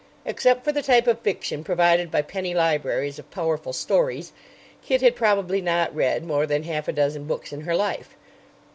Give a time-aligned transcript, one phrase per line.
[0.25, 4.33] Except for the type of fiction provided by "penny libraries of powerful stories."
[4.81, 8.15] Kit had probably not read more than half a dozen books in her life.